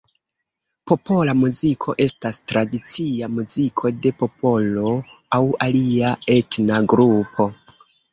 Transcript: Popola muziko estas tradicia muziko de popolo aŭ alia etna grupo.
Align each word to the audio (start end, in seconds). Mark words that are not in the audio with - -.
Popola 0.91 1.33
muziko 1.41 1.93
estas 2.05 2.39
tradicia 2.51 3.29
muziko 3.39 3.91
de 4.05 4.13
popolo 4.23 4.95
aŭ 5.37 5.43
alia 5.67 6.15
etna 6.37 6.81
grupo. 6.95 7.47